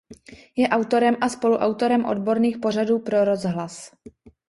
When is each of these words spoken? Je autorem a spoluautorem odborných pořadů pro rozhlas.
Je 0.61 0.67
autorem 0.69 1.17
a 1.21 1.29
spoluautorem 1.29 2.05
odborných 2.05 2.57
pořadů 2.57 2.99
pro 2.99 3.25
rozhlas. 3.25 3.91